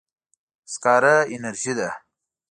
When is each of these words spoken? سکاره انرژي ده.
سکاره 0.73 1.15
انرژي 1.33 1.73
ده. 1.77 1.89